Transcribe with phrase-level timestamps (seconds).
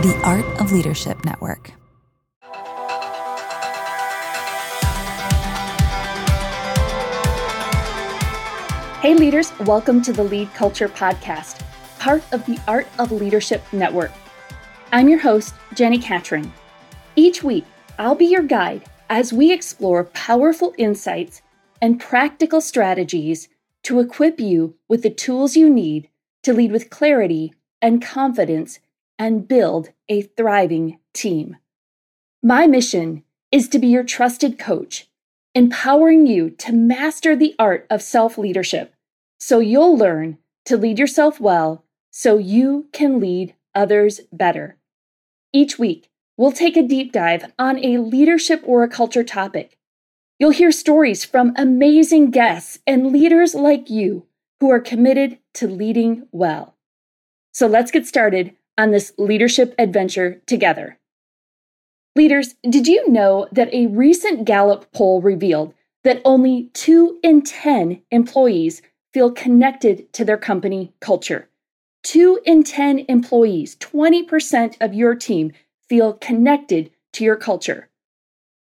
[0.00, 1.72] The Art of Leadership Network.
[9.02, 11.62] Hey, leaders, welcome to the Lead Culture Podcast,
[11.98, 14.10] part of the Art of Leadership Network.
[14.90, 16.50] I'm your host, Jenni Catron.
[17.14, 17.66] Each week,
[17.98, 21.42] I'll be your guide as we explore powerful insights
[21.82, 23.50] and practical strategies
[23.82, 26.08] to equip you with the tools you need
[26.42, 28.78] to lead with clarity and confidence
[29.20, 31.58] and build a thriving team.
[32.42, 33.22] My mission
[33.52, 35.06] is to be your trusted coach
[35.54, 38.94] empowering you to master the art of self leadership
[39.38, 44.76] so you'll learn to lead yourself well so you can lead others better.
[45.52, 49.76] Each week, we'll take a deep dive on a leadership or a culture topic.
[50.38, 54.26] You'll hear stories from amazing guests and leaders like you
[54.60, 56.76] who are committed to leading well.
[57.52, 60.98] So let's get started on this leadership adventure together.
[62.16, 68.00] Leaders, did you know that a recent Gallup poll revealed that only 2 in 10
[68.10, 68.80] employees
[69.12, 71.48] feel connected to their company culture?
[72.04, 75.52] 2 in 10 employees, 20% of your team,
[75.86, 77.90] feel connected to your culture.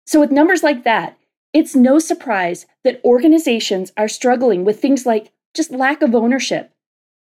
[0.06, 1.18] So, with numbers like that,
[1.52, 6.72] it's no surprise that organizations are struggling with things like just lack of ownership,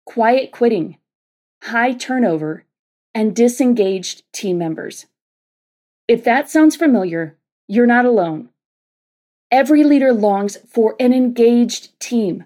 [0.06, 0.98] quiet quitting,
[1.64, 2.64] high turnover,
[3.14, 5.06] and disengaged team members.
[6.08, 8.50] If that sounds familiar, you're not alone.
[9.52, 12.46] Every leader longs for an engaged team.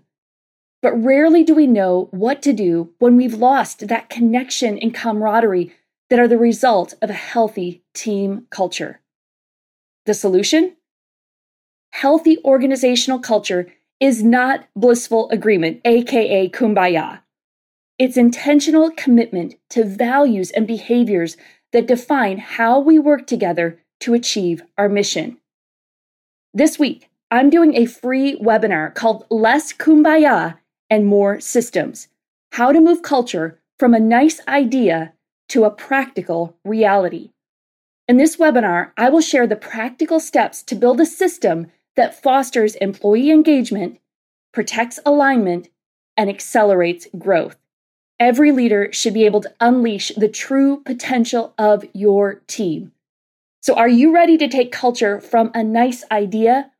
[0.81, 5.73] But rarely do we know what to do when we've lost that connection and camaraderie
[6.09, 9.01] that are the result of a healthy team culture.
[10.05, 10.75] The solution?
[11.91, 17.22] Healthy organizational culture is not blissful agreement, aka kumbaya.
[17.99, 21.37] It's intentional commitment to values and behaviors
[21.73, 25.37] that define how we work together to achieve our mission.
[26.55, 30.57] This week, I'm doing a free webinar called Less Kumbaya
[30.89, 32.07] and More Systems
[32.53, 35.13] How to Move Culture from a Nice Idea
[35.49, 37.29] to a Practical Reality.
[38.07, 42.75] In this webinar, I will share the practical steps to build a system that fosters
[42.75, 43.99] employee engagement,
[44.51, 45.69] protects alignment,
[46.17, 47.55] and accelerates growth.
[48.19, 52.91] Every leader should be able to unleash the true potential of your team.
[53.61, 56.71] So, are you ready to take culture from a nice idea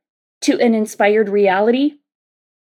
[0.42, 1.98] to an inspired reality?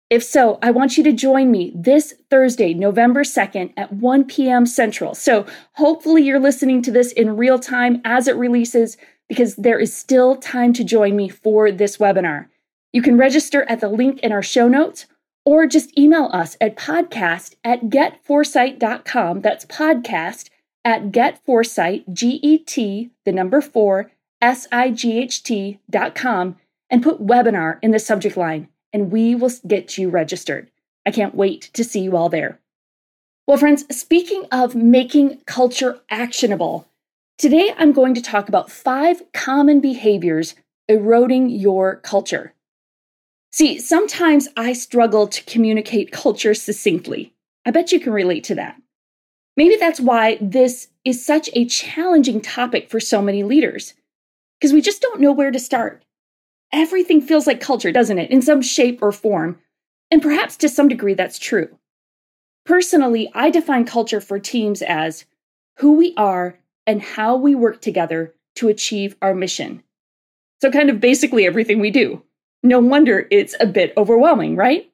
[0.09, 4.65] If so, I want you to join me this Thursday, November 2nd at 1 p.m.
[4.65, 5.15] Central.
[5.15, 8.97] So, hopefully, you're listening to this in real time as it releases
[9.29, 12.47] because there is still time to join me for this webinar.
[12.91, 15.05] You can register at the link in our show notes
[15.45, 19.41] or just email us at podcast at getforsight.com.
[19.41, 20.49] That's podcast
[20.83, 26.57] at getforsight, G E T, the number four, S I G H T dot com,
[26.89, 30.69] and put webinar in the subject line, and we will get you registered.
[31.05, 32.59] I can't wait to see you all there.
[33.47, 36.87] Well, friends, speaking of making culture actionable,
[37.37, 40.55] today I'm going to talk about five common behaviors
[40.87, 42.53] eroding your culture.
[43.51, 47.33] See, sometimes I struggle to communicate culture succinctly.
[47.65, 48.81] I bet you can relate to that.
[49.57, 53.93] Maybe that's why this is such a challenging topic for so many leaders,
[54.59, 56.03] because we just don't know where to start.
[56.71, 59.59] Everything feels like culture, doesn't it, in some shape or form?
[60.09, 61.77] And perhaps to some degree that's true.
[62.65, 65.25] Personally, I define culture for teams as
[65.79, 66.57] who we are
[66.87, 69.83] and how we work together to achieve our mission.
[70.61, 72.23] So, kind of basically everything we do.
[72.63, 74.91] No wonder it's a bit overwhelming, right?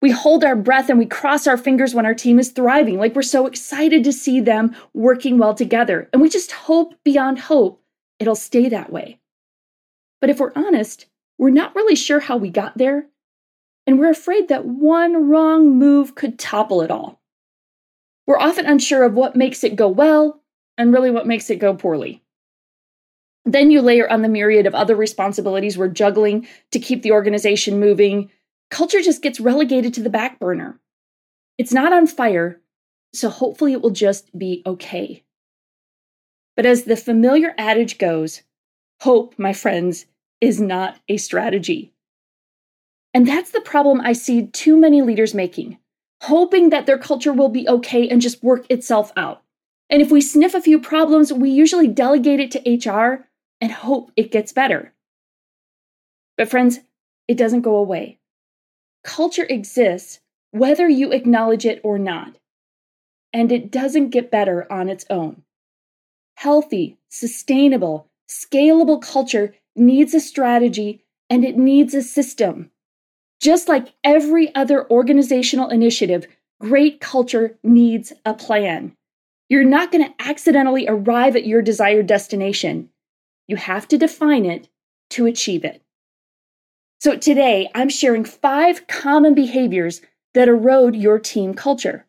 [0.00, 3.14] We hold our breath and we cross our fingers when our team is thriving, like
[3.14, 6.08] we're so excited to see them working well together.
[6.12, 7.80] And we just hope beyond hope
[8.18, 9.20] it'll stay that way.
[10.20, 11.06] But if we're honest,
[11.38, 13.06] we're not really sure how we got there,
[13.86, 17.20] and we're afraid that one wrong move could topple it all.
[18.26, 20.40] We're often unsure of what makes it go well
[20.78, 22.21] and really what makes it go poorly.
[23.44, 27.80] Then you layer on the myriad of other responsibilities we're juggling to keep the organization
[27.80, 28.30] moving.
[28.70, 30.78] Culture just gets relegated to the back burner.
[31.58, 32.60] It's not on fire,
[33.12, 35.24] so hopefully it will just be okay.
[36.56, 38.42] But as the familiar adage goes,
[39.00, 40.06] hope, my friends,
[40.40, 41.92] is not a strategy.
[43.14, 45.78] And that's the problem I see too many leaders making,
[46.22, 49.42] hoping that their culture will be okay and just work itself out.
[49.90, 53.28] And if we sniff a few problems, we usually delegate it to HR
[53.62, 54.92] and hope it gets better.
[56.36, 56.80] But, friends,
[57.28, 58.18] it doesn't go away.
[59.04, 60.20] Culture exists
[60.52, 62.36] whether you acknowledge it or not,
[63.32, 65.42] and it doesn't get better on its own.
[66.36, 72.70] healthy, sustainable, scalable culture needs a strategy and it needs a system.
[73.40, 76.26] Just like every other organizational initiative,
[76.60, 78.96] great culture needs a plan.
[79.48, 82.90] You're not going to accidentally arrive at your desired destination.
[83.46, 84.68] You have to define it
[85.10, 85.82] to achieve it.
[87.00, 90.00] So today, I'm sharing five common behaviors
[90.34, 92.06] that erode your team culture.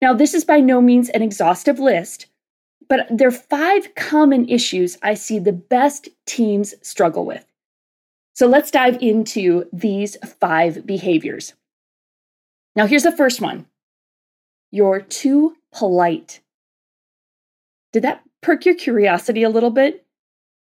[0.00, 2.26] Now, this is by no means an exhaustive list,
[2.88, 7.44] but there are five common issues I see the best teams struggle with.
[8.34, 11.54] So let's dive into these five behaviors.
[12.76, 13.66] Now, here's the first one
[14.70, 16.40] you're too polite.
[17.92, 20.06] Did that perk your curiosity a little bit?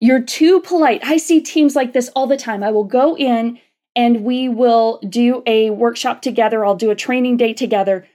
[0.05, 1.01] You're too polite.
[1.03, 2.61] I see teams like this all the time.
[2.61, 3.59] I will go in
[3.95, 6.63] and we will do a workshop together.
[6.63, 8.05] I'll do a training day together.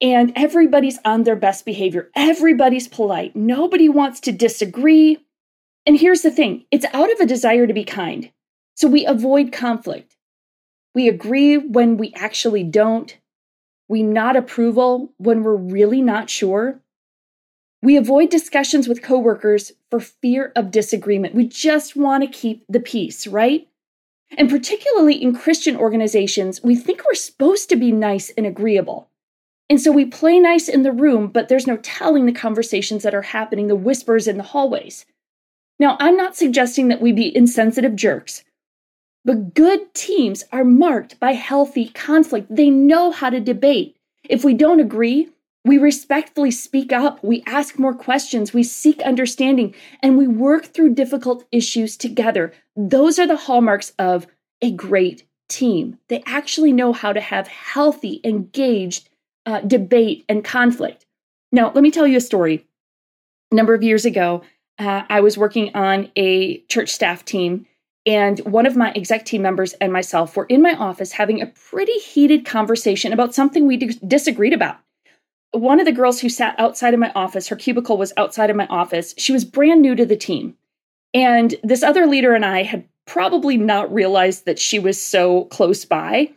[0.00, 2.10] And everybody's on their best behavior.
[2.16, 3.36] Everybody's polite.
[3.36, 5.18] Nobody wants to disagree.
[5.86, 8.32] And here's the thing it's out of a desire to be kind.
[8.74, 10.16] So we avoid conflict.
[10.92, 13.16] We agree when we actually don't.
[13.86, 16.80] We nod approval when we're really not sure.
[17.82, 21.34] We avoid discussions with coworkers for fear of disagreement.
[21.34, 23.68] We just want to keep the peace, right?
[24.36, 29.08] And particularly in Christian organizations, we think we're supposed to be nice and agreeable.
[29.70, 33.14] And so we play nice in the room, but there's no telling the conversations that
[33.14, 35.06] are happening, the whispers in the hallways.
[35.78, 38.44] Now, I'm not suggesting that we be insensitive jerks,
[39.24, 42.54] but good teams are marked by healthy conflict.
[42.54, 43.96] They know how to debate.
[44.24, 45.28] If we don't agree,
[45.68, 50.94] we respectfully speak up, we ask more questions, we seek understanding, and we work through
[50.94, 52.52] difficult issues together.
[52.76, 54.26] Those are the hallmarks of
[54.62, 55.98] a great team.
[56.08, 59.08] They actually know how to have healthy, engaged
[59.46, 61.06] uh, debate and conflict.
[61.52, 62.66] Now, let me tell you a story.
[63.50, 64.42] A number of years ago,
[64.78, 67.66] uh, I was working on a church staff team,
[68.06, 71.46] and one of my exec team members and myself were in my office having a
[71.46, 74.78] pretty heated conversation about something we disagreed about.
[75.52, 78.56] One of the girls who sat outside of my office, her cubicle was outside of
[78.56, 80.54] my office, she was brand new to the team.
[81.14, 85.84] And this other leader and I had probably not realized that she was so close
[85.84, 86.30] by.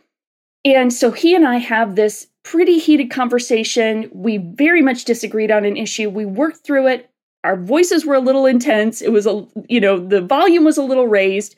[0.64, 4.10] And so he and I have this pretty heated conversation.
[4.12, 6.08] We very much disagreed on an issue.
[6.08, 7.10] We worked through it.
[7.44, 9.02] Our voices were a little intense.
[9.02, 11.56] It was a, you know, the volume was a little raised.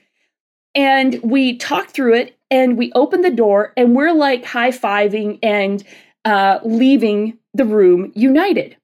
[0.75, 5.39] And we talked through it and we opened the door and we're like high fiving
[5.43, 5.85] and
[6.25, 8.77] uh, leaving the room united.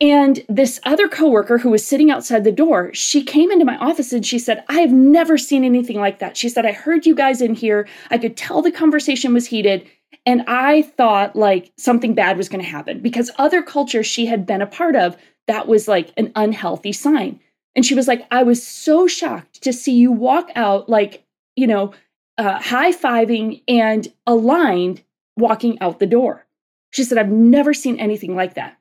[0.00, 4.12] And this other coworker who was sitting outside the door, she came into my office
[4.12, 6.36] and she said, I have never seen anything like that.
[6.36, 7.88] She said, I heard you guys in here.
[8.10, 9.88] I could tell the conversation was heated.
[10.26, 14.46] And I thought like something bad was going to happen because other cultures she had
[14.46, 17.40] been a part of, that was like an unhealthy sign.
[17.76, 21.24] And she was like, I was so shocked to see you walk out like,
[21.56, 21.92] you know,
[22.38, 25.02] uh, high fiving and aligned
[25.36, 26.46] walking out the door.
[26.90, 28.78] She said, I've never seen anything like that.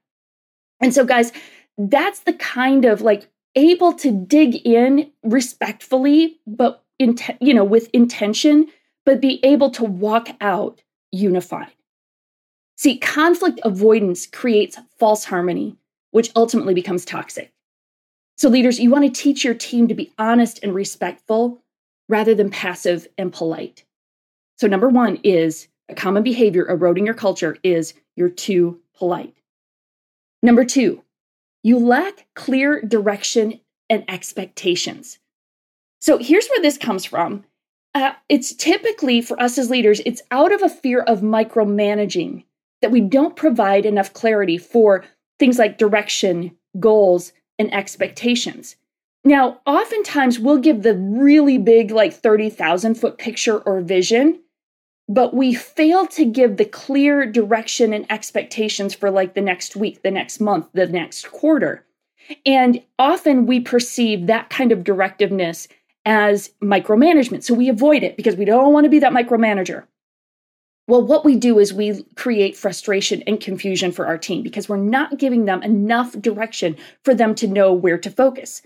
[0.82, 1.32] And so, guys,
[1.78, 7.90] that's the kind of like able to dig in respectfully, but in, you know, with
[7.94, 8.68] intention,
[9.06, 11.72] but be able to walk out unified.
[12.76, 15.78] See, conflict avoidance creates false harmony,
[16.12, 17.52] which ultimately becomes toxic.
[18.36, 21.64] So, leaders, you want to teach your team to be honest and respectful
[22.10, 23.84] rather than passive and polite.
[24.58, 29.36] So, number one is a common behavior eroding your culture is you're too polite.
[30.42, 31.04] Number two,
[31.64, 33.60] you lack clear direction
[33.90, 35.20] and expectations.
[36.02, 37.46] So, here's where this comes from
[37.96, 42.44] uh, it's typically for us as leaders, it's out of a fear of micromanaging
[42.82, 45.06] that we don't provide enough clarity for
[45.40, 48.76] things like direction, goals, and expectations.
[49.24, 54.40] Now, oftentimes we'll give the really big, like 30,000 foot picture or vision,
[55.08, 60.02] but we fail to give the clear direction and expectations for like the next week,
[60.02, 61.86] the next month, the next quarter.
[62.46, 65.68] And often we perceive that kind of directiveness
[66.06, 67.44] as micromanagement.
[67.44, 69.84] So we avoid it because we don't want to be that micromanager.
[70.88, 74.78] Well, what we do is we create frustration and confusion for our team because we're
[74.78, 78.62] not giving them enough direction for them to know where to focus.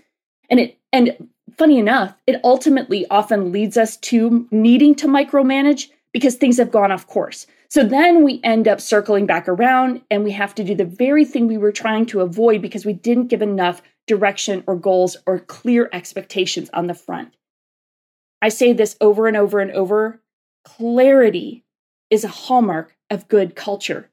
[0.50, 6.36] And it and funny enough, it ultimately often leads us to needing to micromanage because
[6.36, 7.46] things have gone off course.
[7.70, 11.24] So then we end up circling back around and we have to do the very
[11.24, 15.38] thing we were trying to avoid because we didn't give enough direction or goals or
[15.40, 17.34] clear expectations on the front.
[18.40, 20.22] I say this over and over and over
[20.64, 21.64] clarity
[22.10, 24.10] is a hallmark of good culture.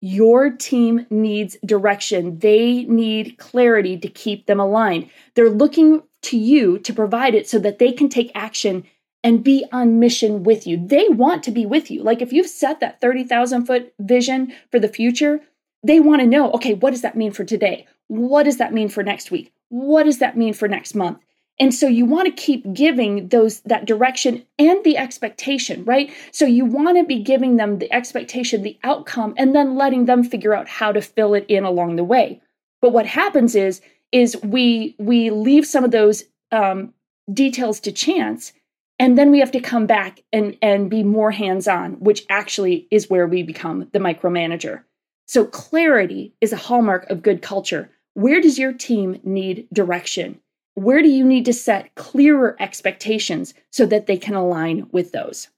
[0.00, 2.38] Your team needs direction.
[2.38, 5.08] They need clarity to keep them aligned.
[5.34, 8.84] They're looking to you to provide it so that they can take action
[9.24, 10.76] and be on mission with you.
[10.86, 12.02] They want to be with you.
[12.02, 15.40] Like if you've set that 30,000 foot vision for the future,
[15.82, 17.86] they want to know okay, what does that mean for today?
[18.08, 19.52] What does that mean for next week?
[19.70, 21.18] What does that mean for next month?
[21.58, 26.12] And so you want to keep giving those that direction and the expectation, right?
[26.32, 30.24] So you want to be giving them the expectation, the outcome, and then letting them
[30.24, 32.40] figure out how to fill it in along the way.
[32.82, 33.80] But what happens is
[34.12, 36.92] is we we leave some of those um,
[37.32, 38.52] details to chance,
[38.98, 42.86] and then we have to come back and and be more hands on, which actually
[42.90, 44.82] is where we become the micromanager.
[45.26, 47.90] So clarity is a hallmark of good culture.
[48.14, 50.40] Where does your team need direction?
[50.74, 55.48] Where do you need to set clearer expectations so that they can align with those?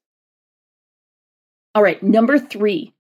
[1.75, 2.95] All right, number three,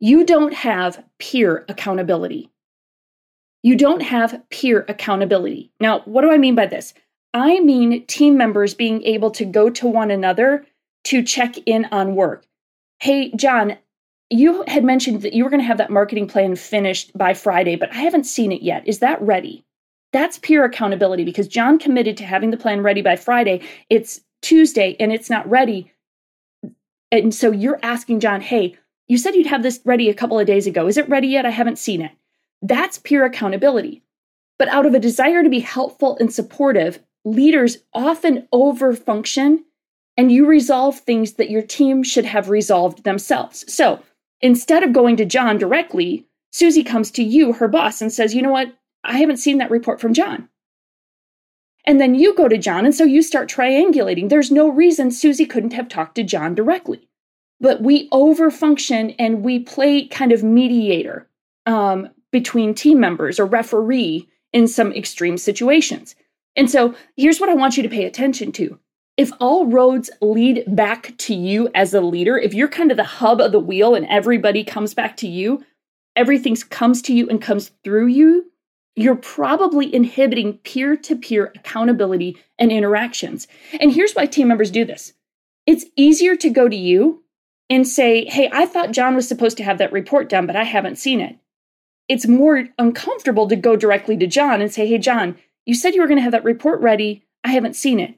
[0.00, 2.50] you don't have peer accountability.
[3.62, 5.70] You don't have peer accountability.
[5.78, 6.94] Now, what do I mean by this?
[7.34, 10.66] I mean team members being able to go to one another
[11.04, 12.44] to check in on work.
[13.00, 13.76] Hey, John,
[14.30, 17.76] you had mentioned that you were going to have that marketing plan finished by Friday,
[17.76, 18.86] but I haven't seen it yet.
[18.86, 19.64] Is that ready?
[20.12, 23.62] That's peer accountability because John committed to having the plan ready by Friday.
[23.88, 25.92] It's Tuesday and it's not ready.
[27.10, 28.76] And so you're asking John, hey,
[29.08, 30.86] you said you'd have this ready a couple of days ago.
[30.86, 31.46] Is it ready yet?
[31.46, 32.12] I haven't seen it.
[32.60, 34.02] That's peer accountability.
[34.58, 39.58] But out of a desire to be helpful and supportive, leaders often overfunction
[40.16, 43.64] and you resolve things that your team should have resolved themselves.
[43.72, 44.02] So
[44.40, 48.42] instead of going to John directly, Susie comes to you, her boss, and says, you
[48.42, 48.74] know what?
[49.04, 50.48] I haven't seen that report from John.
[51.84, 54.28] And then you go to John, and so you start triangulating.
[54.28, 57.08] There's no reason Susie couldn't have talked to John directly.
[57.60, 61.28] But we overfunction and we play kind of mediator
[61.66, 66.14] um, between team members or referee in some extreme situations.
[66.56, 68.78] And so here's what I want you to pay attention to.
[69.16, 73.04] If all roads lead back to you as a leader, if you're kind of the
[73.04, 75.64] hub of the wheel and everybody comes back to you,
[76.16, 78.50] everything comes to you and comes through you,
[78.94, 83.46] you're probably inhibiting peer to peer accountability and interactions.
[83.80, 85.12] And here's why team members do this
[85.66, 87.22] it's easier to go to you
[87.70, 90.64] and say, Hey, I thought John was supposed to have that report done, but I
[90.64, 91.36] haven't seen it.
[92.08, 96.00] It's more uncomfortable to go directly to John and say, Hey, John, you said you
[96.00, 97.24] were going to have that report ready.
[97.44, 98.14] I haven't seen it.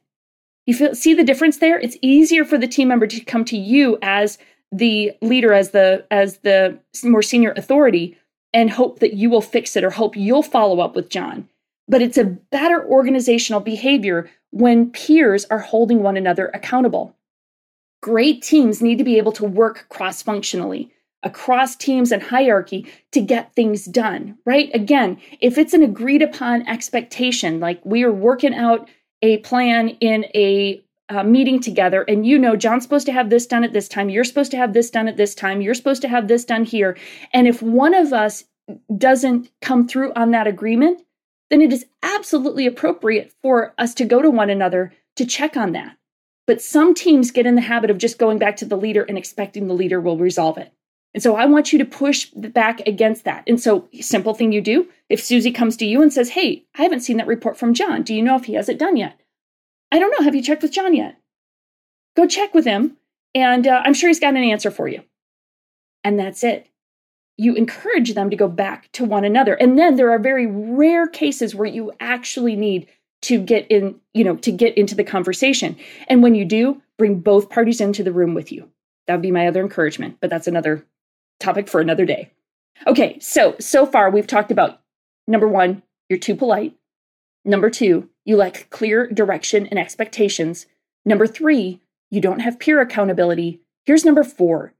[0.67, 1.79] You feel, see the difference there?
[1.79, 4.39] It's easier for the team member to come to you as
[4.73, 8.17] the leader, as the as the more senior authority,
[8.53, 11.49] and hope that you will fix it or hope you'll follow up with John.
[11.87, 17.15] But it's a better organizational behavior when peers are holding one another accountable.
[18.03, 20.91] Great teams need to be able to work cross functionally
[21.25, 24.71] across teams and hierarchy to get things done, right?
[24.75, 28.89] Again, if it's an agreed upon expectation, like we are working out
[29.23, 33.47] a plan in a uh, meeting together and you know John's supposed to have this
[33.47, 36.03] done at this time, you're supposed to have this done at this time, you're supposed
[36.03, 36.97] to have this done here.
[37.33, 38.45] And if one of us
[38.97, 41.03] doesn't come through on that agreement,
[41.51, 45.73] then it is absolutely appropriate for us to go to one another to check on
[45.73, 45.97] that.
[46.47, 49.17] But some teams get in the habit of just going back to the leader and
[49.17, 50.73] expecting the leader will resolve it.
[51.15, 53.45] And so I want you to push back against that.
[53.47, 56.83] And so, simple thing you do if Susie comes to you and says, Hey, I
[56.83, 58.03] haven't seen that report from John.
[58.03, 59.21] Do you know if he has it done yet?
[59.93, 60.25] I don't know.
[60.25, 61.17] Have you checked with John yet?
[62.17, 62.97] Go check with him,
[63.35, 65.03] and uh, I'm sure he's got an answer for you.
[66.03, 66.69] And that's it.
[67.37, 69.55] You encourage them to go back to one another.
[69.55, 72.87] And then there are very rare cases where you actually need
[73.23, 75.77] to get in, you know, to get into the conversation.
[76.09, 78.69] And when you do, bring both parties into the room with you.
[79.07, 80.85] That would be my other encouragement, but that's another
[81.41, 82.31] topic for another day.
[82.87, 84.81] Okay, so so far we've talked about
[85.27, 86.75] number one, you're too polite.
[87.45, 90.67] Number two, you lack clear direction and expectations.
[91.05, 93.61] Number three, you don't have peer accountability.
[93.85, 94.73] Here's number four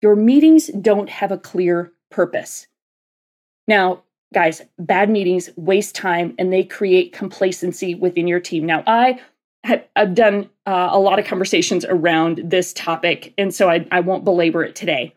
[0.00, 2.66] your meetings don't have a clear purpose.
[3.68, 4.02] Now,
[4.34, 8.66] guys, bad meetings waste time and they create complacency within your team.
[8.66, 9.20] Now, I
[9.64, 14.24] have done uh, a lot of conversations around this topic, and so I, I won't
[14.24, 15.14] belabor it today.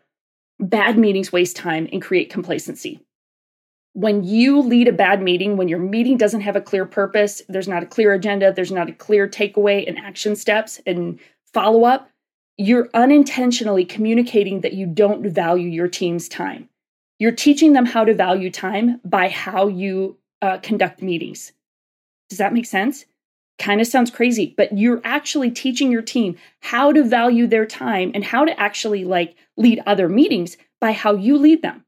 [0.59, 3.05] Bad meetings waste time and create complacency
[3.95, 7.69] when you lead a bad meeting, when your meeting doesn't have a clear purpose, there's
[7.69, 11.17] not a clear agenda, there's not a clear takeaway and action steps and
[11.53, 12.09] follow up,
[12.57, 16.67] you're unintentionally communicating that you don't value your team's time.
[17.19, 21.53] You're teaching them how to value time by how you uh, conduct meetings.
[22.27, 23.05] Does that make sense?
[23.57, 28.12] Kind of sounds crazy, but you're actually teaching your team how to value their time
[28.13, 31.85] and how to actually like lead other meetings by how you lead them.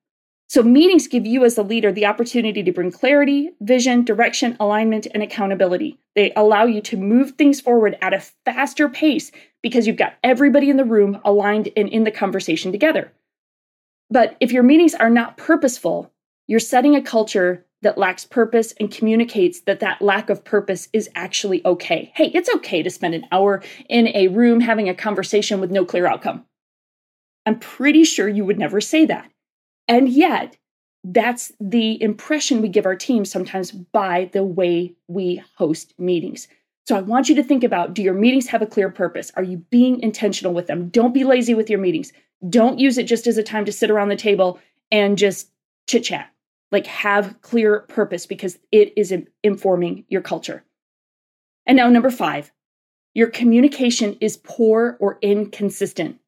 [0.49, 5.05] So, meetings give you as the leader the opportunity to bring clarity, vision, direction, alignment,
[5.13, 5.99] and accountability.
[6.15, 9.29] They allow you to move things forward at a faster pace
[9.61, 13.11] because you've got everybody in the room aligned and in the conversation together.
[14.09, 16.13] But if your meetings are not purposeful,
[16.47, 21.09] you're setting a culture that lacks purpose and communicates that that lack of purpose is
[21.15, 22.11] actually okay.
[22.15, 25.85] Hey, it's okay to spend an hour in a room having a conversation with no
[25.85, 26.45] clear outcome.
[27.45, 29.31] I'm pretty sure you would never say that.
[29.87, 30.57] And yet,
[31.03, 36.47] that's the impression we give our team sometimes by the way we host meetings.
[36.85, 39.31] So I want you to think about do your meetings have a clear purpose?
[39.35, 40.89] Are you being intentional with them?
[40.89, 42.11] Don't be lazy with your meetings.
[42.49, 44.59] Don't use it just as a time to sit around the table
[44.91, 45.49] and just
[45.87, 46.29] chit chat.
[46.71, 50.63] Like have clear purpose because it is informing your culture.
[51.65, 52.51] And now, number five,
[53.13, 56.19] your communication is poor or inconsistent.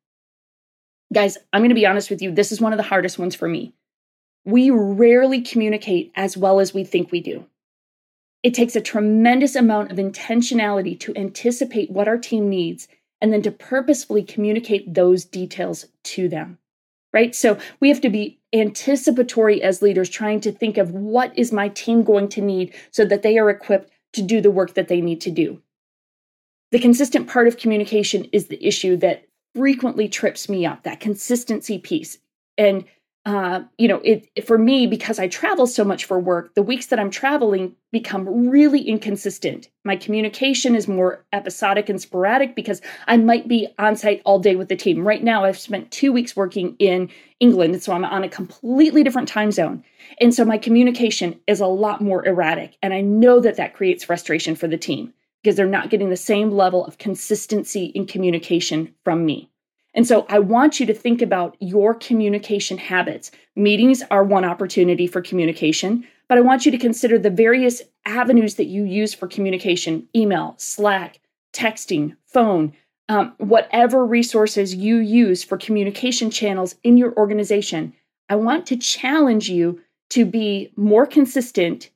[1.14, 2.32] Guys, I'm going to be honest with you.
[2.32, 3.74] This is one of the hardest ones for me.
[4.46, 7.46] We rarely communicate as well as we think we do.
[8.42, 12.88] It takes a tremendous amount of intentionality to anticipate what our team needs
[13.22, 16.58] and then to purposefully communicate those details to them.
[17.12, 17.36] Right?
[17.36, 21.70] So we have to be anticipatory as leaders, trying to think of what is my
[21.70, 25.02] team going to need so that they are equipped to do the work that they
[25.02, 25.62] need to do.
[26.72, 29.26] The consistent part of communication is the issue that
[29.56, 32.20] frequently trips me up that consistency piece
[32.58, 32.86] and
[33.26, 36.88] uh, you know it for me because i travel so much for work the weeks
[36.88, 39.68] that i'm traveling become really inconsistent.
[39.84, 44.56] My communication is more episodic and sporadic because i might be on site all day
[44.56, 45.06] with the team.
[45.06, 47.10] Right now i've spent two weeks working in
[47.40, 49.84] england and so i'm on a completely different time zone.
[50.22, 54.06] And so my communication is a lot more erratic and i know that that creates
[54.06, 58.94] frustration for the team because they're not getting the same level of consistency in communication
[59.04, 59.49] from me.
[59.94, 63.32] And so I want you to think about your communication habits.
[63.56, 68.56] Meetings are one opportunity for communication, but I want you to consider the various avenues
[68.56, 71.20] that you use for communication email, Slack,
[71.54, 72.74] texting, phone,
[73.10, 77.94] um, whatever resources you use for communication channels in your organization.
[78.30, 81.90] I want to challenge you to be more consistent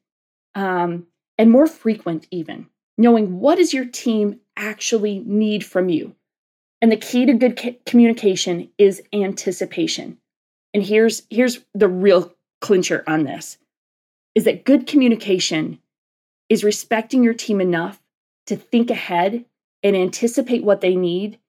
[0.56, 1.06] um,
[1.38, 6.15] and more frequent, even knowing what does your team actually need from you.
[6.84, 10.17] And the key to good communication is anticipation.
[10.74, 13.58] And here's here's the real clincher on this
[14.36, 15.80] is that good communication
[16.50, 18.02] is respecting your team enough
[18.48, 19.46] to think ahead
[19.82, 21.39] and anticipate what they need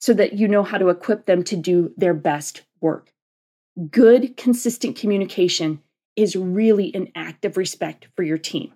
[0.00, 3.12] so that you know how to equip them to do their best work.
[3.88, 5.80] Good, consistent communication
[6.16, 8.72] is really an act of respect for your team.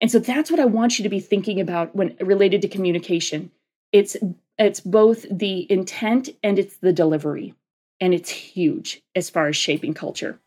[0.00, 3.50] And so that's what I want you to be thinking about when related to communication.
[3.90, 4.16] It's
[4.66, 7.54] it's both the intent and it's the delivery.
[8.00, 10.38] And it's huge as far as shaping culture.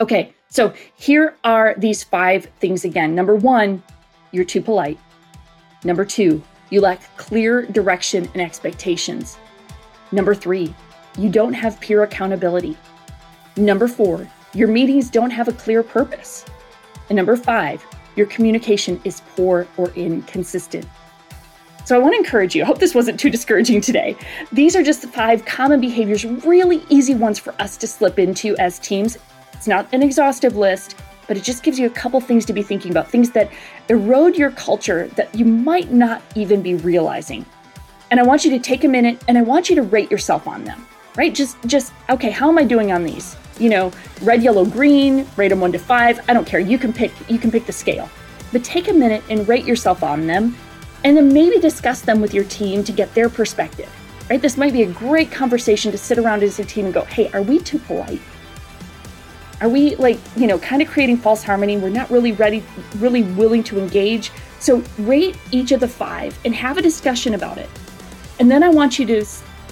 [0.00, 3.14] Okay, so here are these five things again.
[3.14, 3.82] Number 1,
[4.32, 4.98] you're too polite.
[5.84, 9.38] Number 2, you lack clear direction and expectations.
[10.12, 10.74] Number 3,
[11.18, 12.76] you don't have peer accountability.
[13.56, 16.44] Number 4, your meetings don't have a clear purpose.
[17.08, 17.84] And number 5,
[18.16, 20.86] your communication is poor or inconsistent.
[21.86, 22.62] So I want to encourage you.
[22.64, 24.16] I hope this wasn't too discouraging today.
[24.52, 28.56] These are just the five common behaviors, really easy ones for us to slip into
[28.58, 29.16] as teams.
[29.52, 30.96] It's not an exhaustive list,
[31.28, 33.50] but it just gives you a couple things to be thinking about, things that
[33.88, 37.46] erode your culture that you might not even be realizing.
[38.10, 40.46] And I want you to take a minute and I want you to rate yourself
[40.46, 41.32] on them, right?
[41.32, 43.36] Just just okay, how am I doing on these?
[43.58, 46.20] you know, red, yellow, green, rate them one to five.
[46.28, 46.60] I don't care.
[46.60, 48.08] You can pick you can pick the scale.
[48.52, 50.56] But take a minute and rate yourself on them
[51.06, 53.88] and then maybe discuss them with your team to get their perspective.
[54.28, 54.42] Right?
[54.42, 57.30] This might be a great conversation to sit around as a team and go, hey,
[57.30, 58.20] are we too polite?
[59.60, 61.76] Are we like, you know, kind of creating false harmony?
[61.76, 62.64] We're not really ready,
[62.98, 64.32] really willing to engage.
[64.58, 67.70] So rate each of the five and have a discussion about it.
[68.40, 69.24] And then I want you to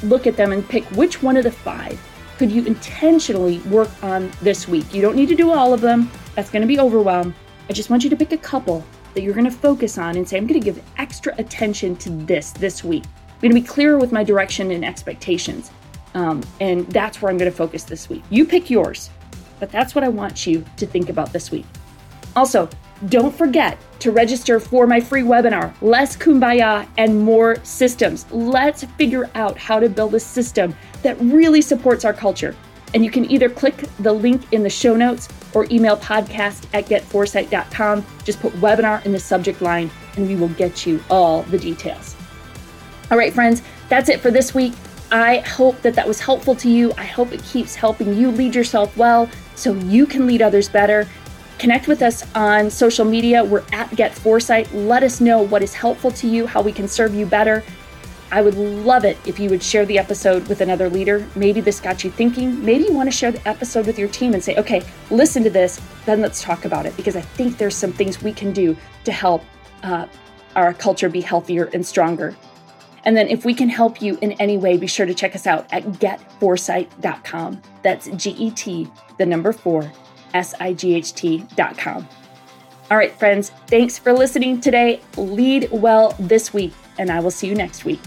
[0.04, 2.00] look at them and pick which one of the five
[2.38, 4.94] could you intentionally work on this week?
[4.94, 7.34] You don't need to do all of them, that's going to be overwhelmed.
[7.68, 10.28] I just want you to pick a couple that you're going to focus on and
[10.28, 13.04] say, I'm going to give extra attention to this this week.
[13.04, 15.70] I'm going to be clearer with my direction and expectations.
[16.14, 18.22] Um, and that's where I'm going to focus this week.
[18.30, 19.10] You pick yours,
[19.58, 21.66] but that's what I want you to think about this week.
[22.36, 22.68] Also,
[23.08, 28.30] don't forget to register for my free webinar, Less Kumbaya and More Systems.
[28.30, 32.54] Let's figure out how to build a system that really supports our culture.
[32.94, 36.86] And you can either click the link in the show notes or email podcast at
[36.86, 38.06] getforesight.com.
[38.24, 42.16] Just put webinar in the subject line and we will get you all the details.
[43.10, 44.72] All right, friends, that's it for this week.
[45.12, 46.92] I hope that that was helpful to you.
[46.96, 51.06] I hope it keeps helping you lead yourself well so you can lead others better.
[51.58, 53.44] Connect with us on social media.
[53.44, 54.72] We're at Get Foresight.
[54.74, 57.62] Let us know what is helpful to you, how we can serve you better.
[58.34, 61.24] I would love it if you would share the episode with another leader.
[61.36, 62.64] Maybe this got you thinking.
[62.64, 65.50] Maybe you want to share the episode with your team and say, okay, listen to
[65.50, 66.96] this, then let's talk about it.
[66.96, 69.44] Because I think there's some things we can do to help
[69.84, 70.08] uh,
[70.56, 72.36] our culture be healthier and stronger.
[73.04, 75.46] And then if we can help you in any way, be sure to check us
[75.46, 77.62] out at getforesight.com.
[77.84, 79.92] That's G E T, the number four,
[80.32, 82.08] S I G H T.com.
[82.90, 85.00] All right, friends, thanks for listening today.
[85.16, 88.00] Lead well this week, and I will see you next week.